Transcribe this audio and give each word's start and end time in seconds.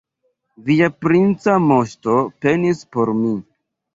Via 0.69 0.87
princa 1.05 1.57
moŝto 1.65 2.17
penis 2.45 2.83
por 2.97 3.15
mi. 3.23 3.37